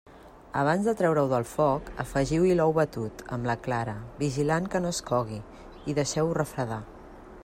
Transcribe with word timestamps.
Abans 0.59 0.87
de 0.87 0.93
treure-ho 1.01 1.25
del 1.33 1.43
foc, 1.49 1.91
afegiu-hi 2.03 2.55
l'ou 2.57 2.73
batut, 2.79 3.21
amb 3.37 3.51
la 3.51 3.57
clara, 3.67 3.95
vigilant 4.25 4.71
que 4.77 4.85
no 4.87 4.95
es 4.97 5.03
cogui 5.11 5.41
i 5.93 5.97
deixeu-ho 6.01 6.35
refredar. 6.43 6.83